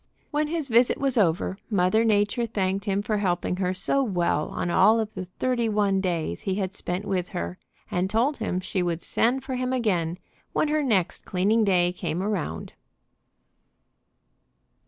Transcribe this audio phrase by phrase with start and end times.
[0.31, 4.71] When his visit was over Mother Nature thanked him for helping her so well on
[4.71, 7.59] all of the thirty one days he had spent with her,
[7.91, 10.17] and told him she would send for him again
[10.53, 12.73] when her next cleaning day came around.